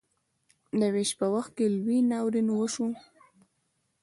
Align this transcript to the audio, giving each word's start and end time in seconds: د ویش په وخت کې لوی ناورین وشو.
د 0.79 0.81
ویش 0.93 1.11
په 1.19 1.25
وخت 1.35 1.51
کې 1.57 1.65
لوی 1.77 1.99
ناورین 2.11 2.47
وشو. 2.51 2.87